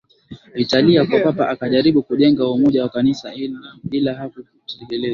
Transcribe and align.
Italia 0.55 1.05
kwa 1.05 1.19
Papa 1.19 1.49
akajaribu 1.49 2.03
kujenga 2.03 2.49
umoja 2.49 2.83
wa 2.83 2.89
Kanisa 2.89 3.33
ila 3.91 4.13
haukutekelezwa 4.13 5.09